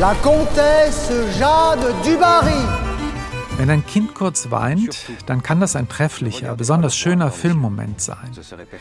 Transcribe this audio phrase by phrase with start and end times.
[0.00, 2.64] la Comtesse Jeanne du Barry.
[3.58, 8.30] Wenn ein Kind kurz weint, dann kann das ein trefflicher, besonders schöner Filmmoment sein.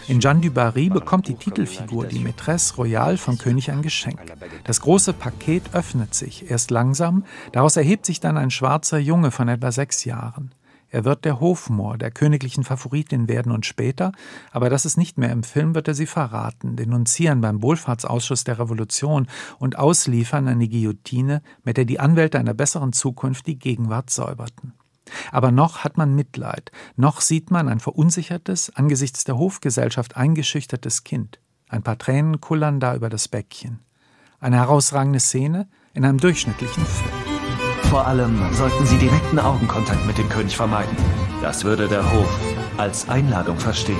[0.07, 4.21] In Jeanne du Barry bekommt die Titelfigur, die Maîtresse Royale, vom König ein Geschenk.
[4.63, 9.49] Das große Paket öffnet sich, erst langsam, daraus erhebt sich dann ein schwarzer Junge von
[9.49, 10.51] etwa sechs Jahren.
[10.91, 14.11] Er wird der Hofmoor der königlichen Favoritin werden und später,
[14.51, 18.59] aber das ist nicht mehr im Film, wird er sie verraten, denunzieren beim Wohlfahrtsausschuss der
[18.59, 19.27] Revolution
[19.59, 24.73] und ausliefern an die Guillotine, mit der die Anwälte einer besseren Zukunft die Gegenwart säuberten.
[25.31, 31.39] Aber noch hat man Mitleid, noch sieht man ein verunsichertes, angesichts der Hofgesellschaft eingeschüchtertes Kind.
[31.67, 33.79] Ein paar Tränen kullern da über das Bäckchen.
[34.39, 37.28] Eine herausragende Szene in einem durchschnittlichen Film.
[37.89, 40.95] Vor allem sollten Sie direkten Augenkontakt mit dem König vermeiden.
[41.41, 42.39] Das würde der Hof
[42.77, 43.97] als Einladung verstehen.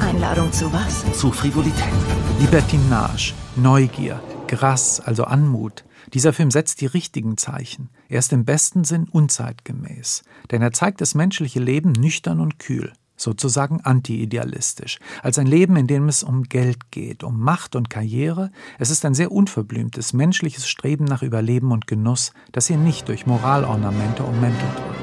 [0.00, 1.04] Einladung zu was?
[1.12, 1.92] Zu Frivolität.
[2.40, 5.84] Libertinage, Neugier, Grass, also Anmut.
[6.14, 7.90] Dieser Film setzt die richtigen Zeichen.
[8.08, 10.22] Er ist im besten Sinn unzeitgemäß.
[10.50, 12.90] Denn er zeigt das menschliche Leben nüchtern und kühl
[13.22, 18.50] sozusagen anti-idealistisch, als ein Leben, in dem es um Geld geht, um Macht und Karriere.
[18.78, 23.26] Es ist ein sehr unverblümtes menschliches Streben nach Überleben und Genuss, das hier nicht durch
[23.26, 25.00] Moralornamente ummäntelt wird.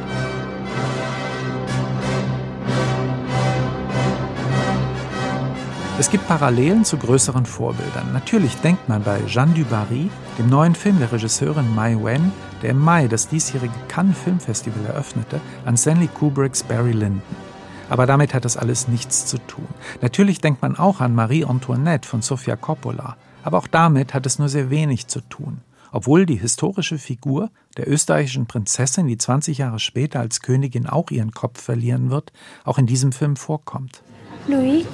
[6.00, 8.14] Es gibt Parallelen zu größeren Vorbildern.
[8.14, 12.70] Natürlich denkt man bei Jeanne du Barry, dem neuen Film der Regisseurin Mai Wen, der
[12.72, 17.47] im Mai das diesjährige Cannes Filmfestival eröffnete, an Stanley Kubricks Barry Lyndon.
[17.90, 19.68] Aber damit hat das alles nichts zu tun.
[20.02, 24.40] Natürlich denkt man auch an Marie Antoinette von Sofia Coppola, aber auch damit hat es
[24.40, 25.62] nur sehr wenig zu tun.
[25.92, 31.32] Obwohl die historische Figur der österreichischen Prinzessin, die 20 Jahre später als Königin auch ihren
[31.32, 32.34] Kopf verlieren wird,
[32.66, 34.02] auch in diesem Film vorkommt.
[34.48, 34.86] Louis,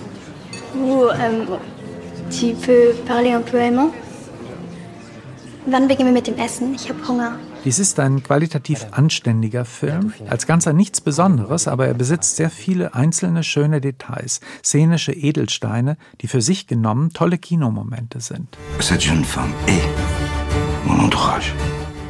[0.74, 1.48] vous, ähm,
[2.30, 3.94] tu peux parler un peu allemand?
[5.66, 6.76] Wann beginnen wir mit dem Essen?
[6.76, 7.38] Ich habe Hunger.
[7.66, 12.94] Dies ist ein qualitativ anständiger Film, als Ganzer nichts Besonderes, aber er besitzt sehr viele
[12.94, 18.58] einzelne schöne Details, szenische Edelsteine, die für sich genommen tolle Kinomomente sind.
[18.80, 19.88] Cette jeune femme est
[20.86, 21.54] mon entourage.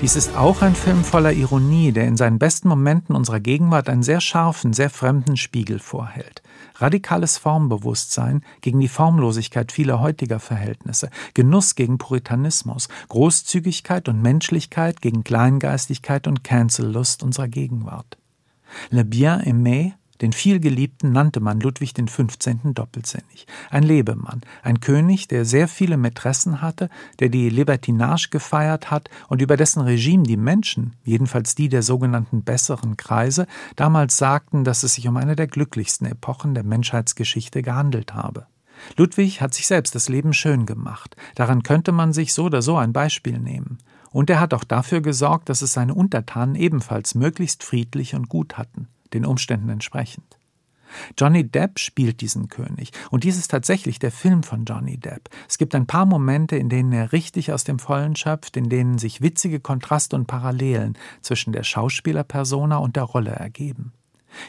[0.03, 4.03] Dies ist auch ein Film voller Ironie, der in seinen besten Momenten unserer Gegenwart einen
[4.03, 6.43] sehr scharfen, sehr fremden Spiegel vorhält.
[6.75, 15.23] Radikales Formbewusstsein gegen die Formlosigkeit vieler heutiger Verhältnisse, Genuss gegen Puritanismus, Großzügigkeit und Menschlichkeit gegen
[15.23, 18.17] Kleingeistigkeit und Cancellust unserer Gegenwart.
[18.89, 22.37] Le Bien-Aimé den vielgeliebten nannte man Ludwig XV.
[22.63, 23.45] doppelsinnig.
[23.69, 26.89] Ein Lebemann, ein König, der sehr viele Mätressen hatte,
[27.19, 32.41] der die Libertinage gefeiert hat und über dessen Regime die Menschen, jedenfalls die der sogenannten
[32.41, 38.13] besseren Kreise, damals sagten, dass es sich um eine der glücklichsten Epochen der Menschheitsgeschichte gehandelt
[38.13, 38.47] habe.
[38.95, 41.17] Ludwig hat sich selbst das Leben schön gemacht.
[41.35, 43.79] Daran könnte man sich so oder so ein Beispiel nehmen.
[44.09, 48.57] Und er hat auch dafür gesorgt, dass es seine Untertanen ebenfalls möglichst friedlich und gut
[48.57, 50.37] hatten den Umständen entsprechend.
[51.17, 52.91] Johnny Depp spielt diesen König.
[53.09, 55.29] Und dies ist tatsächlich der Film von Johnny Depp.
[55.47, 58.97] Es gibt ein paar Momente, in denen er richtig aus dem Vollen schöpft, in denen
[58.97, 63.93] sich witzige Kontraste und Parallelen zwischen der Schauspielerpersona und der Rolle ergeben.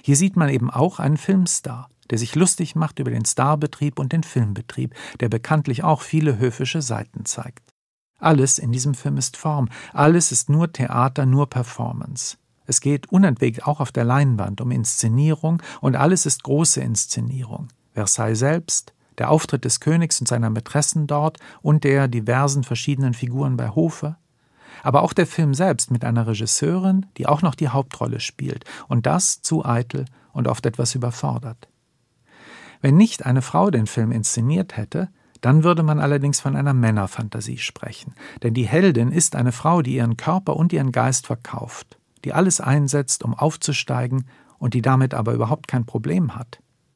[0.02, 4.12] Hier sieht man eben auch einen Filmstar, der sich lustig macht über den Starbetrieb und
[4.12, 7.70] den Filmbetrieb, der bekanntlich auch viele höfische Seiten zeigt.
[8.18, 12.38] Alles in diesem Film ist Form, alles ist nur Theater, nur Performance.
[12.66, 17.68] Es geht unentwegt auch auf der Leinwand um Inszenierung und alles ist große Inszenierung.
[17.92, 23.56] Versailles selbst, der Auftritt des Königs und seiner Mätressen dort und der diversen verschiedenen Figuren
[23.56, 24.16] bei Hofe.
[24.82, 29.06] Aber auch der Film selbst mit einer Regisseurin, die auch noch die Hauptrolle spielt und
[29.06, 31.68] das zu eitel und oft etwas überfordert.
[32.80, 35.08] Wenn nicht eine Frau den Film inszeniert hätte,
[35.40, 39.94] dann würde man allerdings von einer Männerfantasie sprechen, denn die Heldin ist eine Frau, die
[39.94, 44.26] ihren Körper und ihren Geist verkauft die alles einsetzt, um aufzusteigen
[44.58, 46.60] und die damit aber überhaupt kein Problem hat.